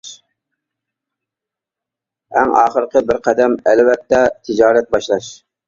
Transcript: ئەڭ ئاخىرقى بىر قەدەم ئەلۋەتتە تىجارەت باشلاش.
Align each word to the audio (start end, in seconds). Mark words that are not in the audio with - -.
ئەڭ 2.35 2.55
ئاخىرقى 2.63 3.05
بىر 3.13 3.21
قەدەم 3.29 3.55
ئەلۋەتتە 3.69 4.25
تىجارەت 4.51 4.93
باشلاش. 4.99 5.33